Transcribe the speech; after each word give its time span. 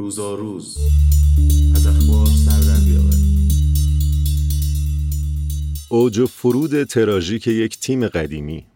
روزا 0.00 0.34
روز 0.34 0.78
از 1.76 1.86
اخبار 1.86 2.26
سر 2.26 2.60
در 2.60 2.80
بیاوریم 2.80 3.48
اوج 5.88 6.24
فرود 6.24 6.84
تراژیک 6.84 7.46
یک 7.46 7.78
تیم 7.78 8.06
قدیمی 8.08 8.66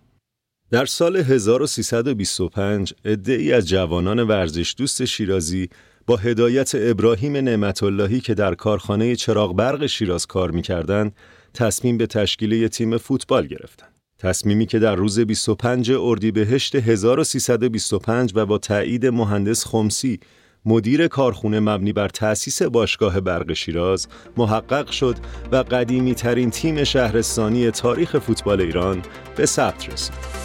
در 0.71 0.87
سال 0.87 1.17
1325 1.17 2.95
ای 3.27 3.53
از 3.53 3.69
جوانان 3.69 4.23
ورزش 4.23 4.75
دوست 4.79 5.05
شیرازی 5.05 5.69
با 6.07 6.17
هدایت 6.17 6.73
ابراهیم 6.75 7.37
نعمت 7.37 7.83
اللهی 7.83 8.21
که 8.21 8.35
در 8.35 8.55
کارخانه 8.55 9.17
چراغ 9.17 9.57
برق 9.57 9.87
شیراز 9.87 10.27
کار 10.27 10.51
می‌کردند 10.51 11.13
تصمیم 11.55 11.99
به 11.99 12.07
تشکیل 12.07 12.69
تیم 12.69 12.99
فوتبال 12.99 13.47
گرفتند. 13.47 13.95
تصمیمی 14.19 14.67
که 14.67 14.79
در 14.79 14.95
روز 14.95 15.21
25 15.21 15.91
اردیبهشت 15.91 16.75
1325 16.75 18.33
و 18.35 18.47
با 18.47 18.59
تایید 18.59 19.07
مهندس 19.07 19.67
خمسی 19.67 20.21
مدیر 20.67 21.09
کارخونه 21.09 21.61
مبنی 21.61 21.93
بر 21.93 22.09
تأسیس 22.09 22.63
باشگاه 22.63 23.21
برق 23.21 23.53
شیراز 23.53 24.09
محقق 24.37 24.91
شد 24.91 25.17
و 25.53 25.57
قدیمی 25.57 26.15
ترین 26.15 26.51
تیم 26.51 26.85
شهرستانی 26.85 27.71
تاریخ 27.71 28.19
فوتبال 28.19 28.61
ایران 28.61 29.03
به 29.37 29.47
ثبت 29.47 29.93
رسید. 29.93 30.44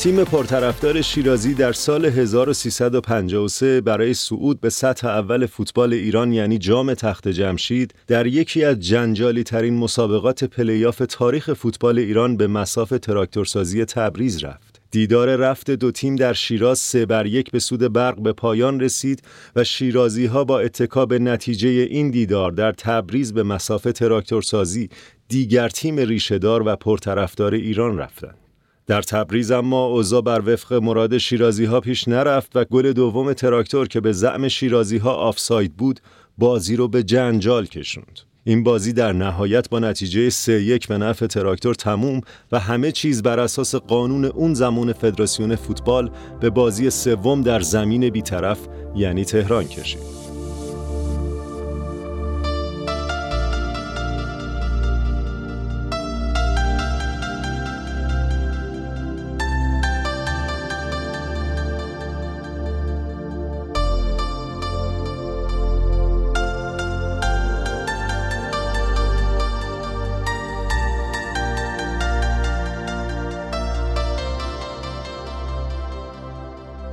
تیم 0.00 0.24
پرطرفدار 0.24 1.02
شیرازی 1.02 1.54
در 1.54 1.72
سال 1.72 2.04
1353 2.04 3.80
برای 3.80 4.14
صعود 4.14 4.60
به 4.60 4.70
سطح 4.70 5.08
اول 5.08 5.46
فوتبال 5.46 5.92
ایران 5.92 6.32
یعنی 6.32 6.58
جام 6.58 6.94
تخت 6.94 7.28
جمشید 7.28 7.94
در 8.06 8.26
یکی 8.26 8.64
از 8.64 8.80
جنجالی 8.80 9.42
ترین 9.42 9.74
مسابقات 9.74 10.44
پلیاف 10.44 11.02
تاریخ 11.08 11.52
فوتبال 11.52 11.98
ایران 11.98 12.36
به 12.36 12.46
مساف 12.46 12.90
تراکتورسازی 13.02 13.84
تبریز 13.84 14.44
رفت. 14.44 14.80
دیدار 14.90 15.36
رفت 15.36 15.70
دو 15.70 15.90
تیم 15.90 16.16
در 16.16 16.32
شیراز 16.32 16.78
سه 16.78 17.06
بر 17.06 17.26
یک 17.26 17.50
به 17.50 17.58
سود 17.58 17.92
برق 17.92 18.20
به 18.20 18.32
پایان 18.32 18.80
رسید 18.80 19.22
و 19.56 19.64
شیرازی 19.64 20.26
ها 20.26 20.44
با 20.44 20.60
اتکا 20.60 21.06
به 21.06 21.18
نتیجه 21.18 21.68
این 21.68 22.10
دیدار 22.10 22.52
در 22.52 22.72
تبریز 22.72 23.32
به 23.34 23.42
مساف 23.42 23.82
تراکتورسازی 23.82 24.88
دیگر 25.28 25.68
تیم 25.68 25.96
ریشهدار 25.98 26.62
و 26.66 26.76
پرطرفدار 26.76 27.54
ایران 27.54 27.98
رفتند. 27.98 28.49
در 28.90 29.02
تبریز 29.02 29.50
اما 29.50 29.84
اوضاع 29.86 30.22
بر 30.22 30.42
وفق 30.46 30.72
مراد 30.72 31.18
شیرازی 31.18 31.64
ها 31.64 31.80
پیش 31.80 32.08
نرفت 32.08 32.56
و 32.56 32.64
گل 32.64 32.92
دوم 32.92 33.32
تراکتور 33.32 33.88
که 33.88 34.00
به 34.00 34.12
زعم 34.12 34.48
شیرازی 34.48 34.98
ها 34.98 35.12
آفساید 35.12 35.76
بود 35.76 36.00
بازی 36.38 36.76
رو 36.76 36.88
به 36.88 37.02
جنجال 37.02 37.66
کشوند. 37.66 38.20
این 38.44 38.62
بازی 38.62 38.92
در 38.92 39.12
نهایت 39.12 39.68
با 39.68 39.78
نتیجه 39.78 40.30
سه 40.30 40.62
یک 40.62 40.88
به 40.88 40.98
نفع 40.98 41.26
تراکتور 41.26 41.74
تموم 41.74 42.20
و 42.52 42.58
همه 42.58 42.92
چیز 42.92 43.22
بر 43.22 43.40
اساس 43.40 43.74
قانون 43.74 44.24
اون 44.24 44.54
زمان 44.54 44.92
فدراسیون 44.92 45.56
فوتبال 45.56 46.10
به 46.40 46.50
بازی 46.50 46.90
سوم 46.90 47.42
در 47.42 47.60
زمین 47.60 48.10
بیطرف 48.10 48.58
یعنی 48.96 49.24
تهران 49.24 49.64
کشید. 49.64 50.29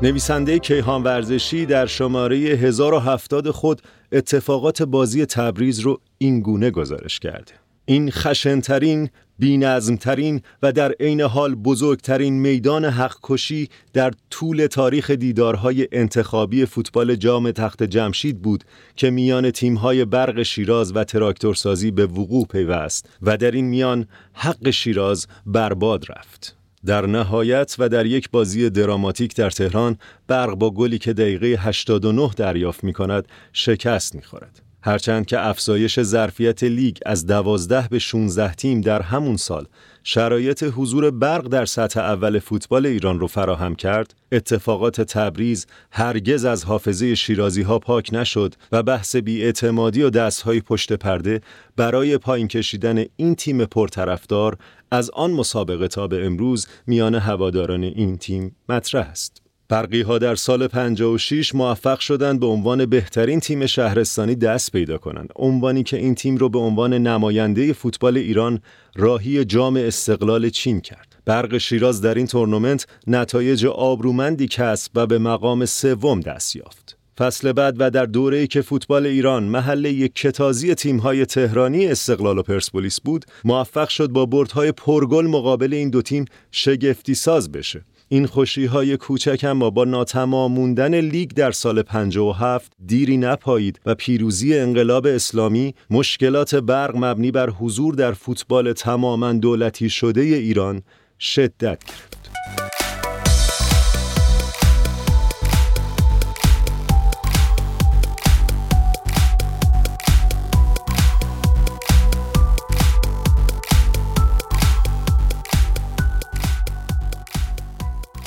نویسنده 0.01 0.59
کیهان 0.59 1.03
ورزشی 1.03 1.65
در 1.65 1.85
شماره 1.85 2.37
1070 2.37 3.51
خود 3.51 3.81
اتفاقات 4.11 4.83
بازی 4.83 5.25
تبریز 5.25 5.79
رو 5.79 6.01
این 6.17 6.39
گونه 6.39 6.71
گزارش 6.71 7.19
کرده. 7.19 7.51
این 7.85 8.11
خشنترین، 8.11 9.09
بینظمترین 9.39 10.41
و 10.63 10.71
در 10.71 10.91
عین 10.99 11.21
حال 11.21 11.55
بزرگترین 11.55 12.33
میدان 12.33 12.85
حق 12.85 13.15
کشی 13.23 13.69
در 13.93 14.11
طول 14.29 14.67
تاریخ 14.67 15.11
دیدارهای 15.11 15.87
انتخابی 15.91 16.65
فوتبال 16.65 17.15
جام 17.15 17.51
تخت 17.51 17.83
جمشید 17.83 18.41
بود 18.41 18.63
که 18.95 19.09
میان 19.09 19.51
تیمهای 19.51 20.05
برق 20.05 20.43
شیراز 20.43 20.95
و 20.95 21.03
تراکتورسازی 21.03 21.91
به 21.91 22.05
وقوع 22.05 22.45
پیوست 22.45 23.09
و 23.21 23.37
در 23.37 23.51
این 23.51 23.65
میان 23.65 24.07
حق 24.33 24.69
شیراز 24.69 25.27
برباد 25.45 26.05
رفت. 26.09 26.56
در 26.87 27.05
نهایت 27.05 27.75
و 27.79 27.89
در 27.89 28.05
یک 28.05 28.29
بازی 28.31 28.69
دراماتیک 28.69 29.35
در 29.35 29.49
تهران 29.49 29.97
برق 30.27 30.55
با 30.55 30.71
گلی 30.71 30.97
که 30.97 31.13
دقیقه 31.13 31.47
89 31.47 32.29
دریافت 32.37 32.83
می 32.83 32.93
کند 32.93 33.27
شکست 33.53 34.15
می 34.15 34.21
خورد. 34.21 34.61
هرچند 34.81 35.25
که 35.25 35.47
افزایش 35.47 36.01
ظرفیت 36.01 36.63
لیگ 36.63 36.97
از 37.05 37.25
12 37.25 37.87
به 37.87 37.99
16 37.99 38.53
تیم 38.53 38.81
در 38.81 39.01
همون 39.01 39.37
سال 39.37 39.67
شرایط 40.09 40.63
حضور 40.75 41.11
برق 41.11 41.47
در 41.47 41.65
سطح 41.65 41.99
اول 41.99 42.39
فوتبال 42.39 42.85
ایران 42.85 43.19
رو 43.19 43.27
فراهم 43.27 43.75
کرد، 43.75 44.15
اتفاقات 44.31 45.01
تبریز 45.01 45.67
هرگز 45.91 46.45
از 46.45 46.65
حافظه 46.65 47.15
شیرازی 47.15 47.61
ها 47.61 47.79
پاک 47.79 48.09
نشد 48.13 48.55
و 48.71 48.83
بحث 48.83 49.15
بیاعتمادی 49.15 50.01
و 50.01 50.09
دستهای 50.09 50.61
پشت 50.61 50.93
پرده 50.93 51.41
برای 51.75 52.17
پایین 52.17 52.47
کشیدن 52.47 53.05
این 53.15 53.35
تیم 53.35 53.65
پرطرفدار 53.65 54.57
از 54.91 55.09
آن 55.09 55.31
مسابقه 55.31 55.87
تا 55.87 56.07
به 56.07 56.25
امروز 56.25 56.67
میان 56.87 57.15
هواداران 57.15 57.83
این 57.83 58.17
تیم 58.17 58.55
مطرح 58.69 59.07
است. 59.09 59.46
برقی 59.69 60.01
ها 60.01 60.17
در 60.17 60.35
سال 60.35 60.67
56 60.67 61.55
موفق 61.55 61.99
شدند 61.99 62.39
به 62.39 62.45
عنوان 62.45 62.85
بهترین 62.85 63.39
تیم 63.39 63.65
شهرستانی 63.65 64.35
دست 64.35 64.71
پیدا 64.71 64.97
کنند. 64.97 65.29
عنوانی 65.35 65.83
که 65.83 65.97
این 65.97 66.15
تیم 66.15 66.37
رو 66.37 66.49
به 66.49 66.59
عنوان 66.59 66.93
نماینده 66.93 67.73
فوتبال 67.73 68.17
ایران 68.17 68.61
راهی 68.95 69.45
جام 69.45 69.77
استقلال 69.77 70.49
چین 70.49 70.81
کرد. 70.81 71.15
برق 71.25 71.57
شیراز 71.57 72.01
در 72.01 72.13
این 72.13 72.27
تورنمنت 72.27 72.87
نتایج 73.07 73.65
آبرومندی 73.65 74.47
کسب 74.47 74.91
و 74.95 75.07
به 75.07 75.17
مقام 75.17 75.65
سوم 75.65 76.19
دست 76.19 76.55
یافت. 76.55 76.97
فصل 77.17 77.51
بعد 77.51 77.75
و 77.79 77.89
در 77.89 78.05
دوره‌ای 78.05 78.47
که 78.47 78.61
فوتبال 78.61 79.05
ایران 79.05 79.43
محل 79.43 79.85
یک 79.85 80.15
کتازی 80.15 80.75
تیم‌های 80.75 81.25
تهرانی 81.25 81.87
استقلال 81.87 82.37
و 82.37 82.43
پرسپولیس 82.43 83.01
بود، 83.01 83.25
موفق 83.43 83.89
شد 83.89 84.07
با 84.07 84.25
بردهای 84.25 84.71
پرگل 84.71 85.25
مقابل 85.25 85.73
این 85.73 85.89
دو 85.89 86.01
تیم 86.01 86.25
شگفتی 86.51 87.15
ساز 87.15 87.51
بشه. 87.51 87.85
این 88.09 88.25
خوشی 88.25 88.65
های 88.65 88.97
کوچک 88.97 89.45
اما 89.47 89.69
با 89.69 89.85
ناتمام 89.85 90.51
موندن 90.51 90.99
لیگ 90.99 91.31
در 91.31 91.51
سال 91.51 91.81
57 91.81 92.71
دیری 92.85 93.17
نپایید 93.17 93.79
و 93.85 93.95
پیروزی 93.95 94.57
انقلاب 94.57 95.05
اسلامی 95.05 95.75
مشکلات 95.89 96.55
برق 96.55 96.95
مبنی 96.95 97.31
بر 97.31 97.49
حضور 97.49 97.95
در 97.95 98.11
فوتبال 98.11 98.73
تماما 98.73 99.33
دولتی 99.33 99.89
شده 99.89 100.21
ایران 100.21 100.81
شدت 101.19 101.83
گرفت. 101.83 102.66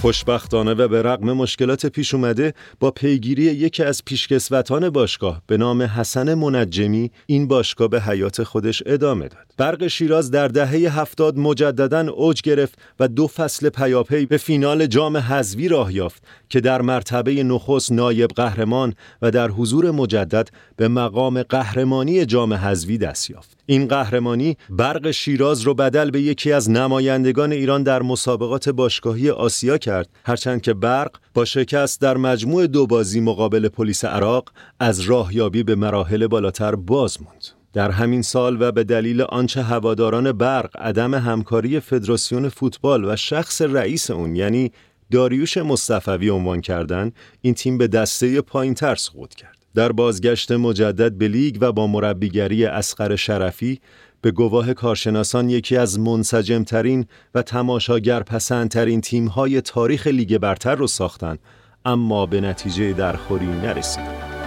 خوشبختانه 0.01 0.75
و 0.75 0.89
به 0.89 1.03
رغم 1.03 1.33
مشکلات 1.33 1.87
پیش 1.87 2.15
اومده 2.15 2.55
با 2.81 2.91
پیگیری 2.91 3.43
یکی 3.43 3.83
از 3.83 4.05
پیشکسوتان 4.05 4.91
باشگاه 4.91 5.43
به 5.47 5.57
نام 5.57 5.83
حسن 5.83 6.35
منجمی 6.35 7.11
این 7.27 7.49
باشگاه 7.49 7.89
به 7.89 8.01
حیات 8.01 8.43
خودش 8.43 8.83
ادامه 8.87 9.29
داد. 9.29 9.47
برق 9.57 9.87
شیراز 9.87 10.31
در 10.31 10.49
دهه 10.49 11.01
هفتاد 11.01 11.39
مجددا 11.39 12.13
اوج 12.13 12.43
گرفت 12.43 12.79
و 13.01 13.09
دو 13.09 13.27
فصل 13.27 13.69
پیاپی 13.69 14.27
به 14.27 14.37
فینال 14.37 14.87
جام 14.87 15.17
حذوی 15.17 15.69
راه 15.69 15.95
یافت 15.95 16.23
که 16.49 16.61
در 16.61 16.83
مرتبه 16.83 17.43
نخست 17.43 17.93
نایب 17.93 18.31
قهرمان 18.31 18.95
و 19.23 19.31
در 19.31 19.49
حضور 19.49 19.91
مجدد 19.91 20.49
به 20.77 20.89
مقام 20.89 21.43
قهرمانی 21.43 22.27
جام 22.27 22.55
حذوی 22.55 22.99
دست 22.99 23.31
یافت. 23.31 23.60
این 23.71 23.89
قهرمانی 23.89 24.57
برق 24.71 25.11
شیراز 25.11 25.61
رو 25.61 25.75
بدل 25.75 26.11
به 26.11 26.21
یکی 26.21 26.53
از 26.53 26.71
نمایندگان 26.71 27.53
ایران 27.53 27.83
در 27.83 28.03
مسابقات 28.03 28.69
باشگاهی 28.69 29.31
آسیا 29.31 29.79
کرد. 29.79 30.09
هرچند 30.25 30.61
که 30.61 30.75
برق 30.75 31.11
با 31.35 31.45
شکست 31.45 32.01
در 32.01 32.17
مجموع 32.17 32.67
دو 32.67 32.87
بازی 32.87 33.21
مقابل 33.21 33.69
پلیس 33.69 34.05
عراق 34.05 34.53
از 34.81 35.01
راهیابی 35.01 35.63
به 35.63 35.75
مراحل 35.75 36.27
بالاتر 36.27 36.75
باز 36.75 37.23
موند. 37.23 37.45
در 37.73 37.91
همین 37.91 38.23
سال 38.23 38.63
و 38.63 38.73
به 38.73 38.85
دلیل 38.85 39.23
آنچه 39.23 39.63
هواداران 39.63 40.33
برق 40.33 40.77
عدم 40.77 41.15
همکاری 41.15 41.81
فدراسیون 41.81 42.49
فوتبال 42.49 43.05
و 43.05 43.17
شخص 43.17 43.63
رئیس 43.63 44.11
اون 44.11 44.37
یعنی 44.37 44.73
داریوش 45.11 45.57
مصطفوی 45.57 46.31
عنوان 46.31 46.61
کردن 46.61 47.13
این 47.41 47.55
تیم 47.55 47.79
به 47.79 47.89
دسته 47.89 48.41
پایین 48.41 48.75
تر 48.75 48.95
سقوط 48.95 49.35
کرد 49.35 49.57
در 49.75 49.93
بازگشت 49.93 50.53
مجدد 50.53 51.13
به 51.13 51.29
لیگ 51.29 51.57
و 51.61 51.73
با 51.73 51.87
مربیگری 51.87 52.65
اسقر 52.65 53.17
شرفی 53.17 53.81
به 54.23 54.31
گواه 54.31 54.75
کارشناسان 54.75 55.51
یکی 55.51 55.77
از 55.77 55.99
منسجمترین 55.99 57.07
و 57.35 57.43
تماشاگر 57.43 58.23
پسندترین 58.23 59.01
تیم‌های 59.01 59.61
تاریخ 59.61 60.07
لیگ 60.07 60.39
برتر 60.39 60.75
رو 60.75 60.87
ساختن 60.87 61.39
اما 61.85 62.27
به 62.27 62.41
نتیجه 62.41 62.93
درخوری 62.93 63.47
نرسید. 63.47 64.40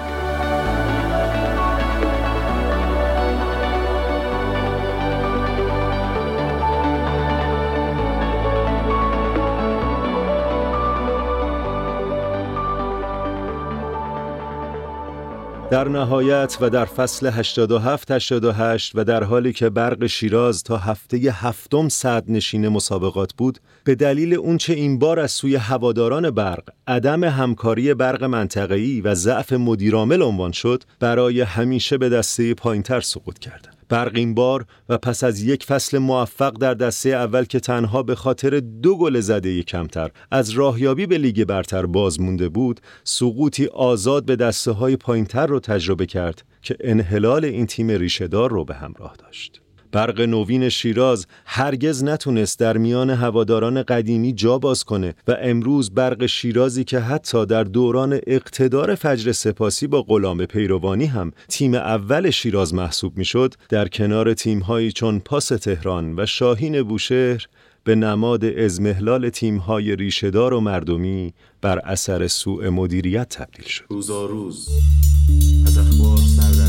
در 15.74 15.88
نهایت 15.88 16.58
و 16.62 16.70
در 16.70 16.86
فصل 16.86 17.44
87-88 17.44 18.92
و 18.94 19.04
در 19.04 19.24
حالی 19.24 19.54
که 19.54 19.70
برق 19.70 20.08
شیراز 20.08 20.64
تا 20.64 20.78
هفته 20.78 21.18
هفتم 21.18 21.90
صد 21.90 22.24
نشین 22.28 22.68
مسابقات 22.68 23.34
بود 23.34 23.60
به 23.84 23.96
دلیل 23.96 24.34
اونچه 24.34 24.74
این 24.74 25.00
بار 25.00 25.20
از 25.20 25.32
سوی 25.32 25.56
هواداران 25.56 26.32
برق 26.32 26.64
عدم 26.88 27.24
همکاری 27.24 27.94
برق 27.94 28.24
منطقه‌ای 28.24 29.02
و 29.02 29.16
ضعف 29.16 29.54
مدیرعامل 29.54 30.22
عنوان 30.22 30.52
شد 30.52 30.84
برای 31.00 31.42
همیشه 31.42 31.98
به 31.98 32.10
دسته 32.10 32.54
پایینتر 32.54 33.02
سقوط 33.02 33.40
کردند 33.40 33.73
برقین 33.90 34.34
بار 34.34 34.66
و 34.90 34.98
پس 34.98 35.24
از 35.24 35.42
یک 35.42 35.64
فصل 35.66 35.98
موفق 35.98 36.58
در 36.58 36.74
دسته 36.74 37.10
اول 37.10 37.46
که 37.46 37.60
تنها 37.60 38.04
به 38.04 38.16
خاطر 38.16 38.60
دو 38.60 38.98
گل 38.98 39.20
زده 39.20 39.64
کمتر 39.64 40.12
از 40.32 40.50
راهیابی 40.50 41.06
به 41.06 41.18
لیگ 41.18 41.44
برتر 41.44 41.86
باز 41.86 42.22
مونده 42.22 42.50
بود 42.50 42.82
سقوطی 43.04 43.66
آزاد 43.66 44.26
به 44.26 44.36
دسته 44.36 44.72
های 44.72 44.96
پایینتر 44.96 45.48
رو 45.48 45.60
تجربه 45.60 46.06
کرد 46.06 46.44
که 46.62 46.78
انحلال 46.80 47.46
این 47.46 47.66
تیم 47.66 47.90
ریشهدار 47.90 48.52
رو 48.52 48.66
به 48.66 48.76
همراه 48.76 49.16
داشت. 49.20 49.62
برق 49.94 50.22
نوین 50.22 50.70
شیراز 50.70 51.28
هرگز 51.46 52.04
نتونست 52.04 52.60
در 52.60 52.78
میان 52.78 53.10
هواداران 53.10 53.84
قدیمی 53.84 54.34
جا 54.34 54.58
باز 54.58 54.84
کنه 54.84 55.16
و 55.28 55.38
امروز 55.42 55.92
برق 55.92 56.26
شیرازی 56.26 56.84
که 56.84 57.00
حتی 57.00 57.46
در 57.46 57.64
دوران 57.64 58.20
اقتدار 58.28 58.96
فجر 58.96 59.32
سپاسی 59.32 59.88
با 59.88 60.02
غلام 60.02 60.46
پیروانی 60.46 61.06
هم 61.06 61.32
تیم 61.48 61.74
اول 61.74 62.30
شیراز 62.30 62.74
محسوب 62.74 63.18
می‌شد 63.18 63.54
در 63.70 63.88
کنار 63.88 64.34
تیمهایی 64.34 64.92
چون 64.92 65.20
پاس 65.20 65.48
تهران 65.48 66.20
و 66.20 66.26
شاهین 66.26 66.84
بوشهر 66.84 67.48
به 67.84 67.96
نماد 67.96 68.46
ازمهلال 68.46 69.30
تیمهای 69.30 69.96
ریشهدار 69.96 70.54
و 70.54 70.60
مردمی 70.60 71.34
بر 71.62 71.80
اثر 71.80 72.28
سوء 72.28 72.70
مدیریت 72.70 73.30
تبدیل 73.30 73.66
شد. 73.66 73.86
روزا 73.90 74.26
روز 74.26 74.70
از 75.68 75.78
اخبار 75.78 76.18
سر 76.18 76.63